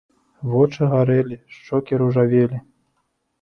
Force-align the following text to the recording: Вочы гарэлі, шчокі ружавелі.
Вочы 0.53 0.87
гарэлі, 0.93 1.37
шчокі 1.57 2.01
ружавелі. 2.03 2.57